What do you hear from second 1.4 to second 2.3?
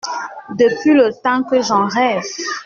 que j’en rêve!